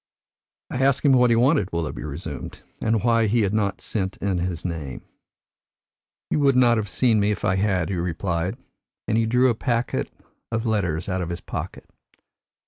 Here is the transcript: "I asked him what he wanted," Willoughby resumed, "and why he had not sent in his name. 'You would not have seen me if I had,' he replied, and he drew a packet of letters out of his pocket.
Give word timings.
"I 0.71 0.81
asked 0.83 1.05
him 1.05 1.13
what 1.13 1.29
he 1.29 1.35
wanted," 1.35 1.71
Willoughby 1.71 2.03
resumed, 2.03 2.63
"and 2.81 3.03
why 3.03 3.27
he 3.27 3.41
had 3.41 3.53
not 3.53 3.81
sent 3.81 4.17
in 4.17 4.39
his 4.39 4.65
name. 4.65 5.03
'You 6.31 6.39
would 6.39 6.55
not 6.55 6.77
have 6.77 6.89
seen 6.89 7.19
me 7.19 7.29
if 7.29 7.45
I 7.45 7.55
had,' 7.57 7.89
he 7.89 7.95
replied, 7.97 8.57
and 9.07 9.15
he 9.15 9.27
drew 9.27 9.49
a 9.51 9.53
packet 9.53 10.09
of 10.51 10.65
letters 10.65 11.07
out 11.07 11.21
of 11.21 11.29
his 11.29 11.41
pocket. 11.41 11.87